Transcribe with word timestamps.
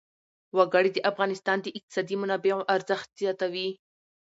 وګړي 0.57 0.89
د 0.93 0.97
افغانستان 1.11 1.57
د 1.61 1.67
اقتصادي 1.77 2.15
منابعو 2.21 2.67
ارزښت 2.75 3.09
زیاتوي. 3.21 3.69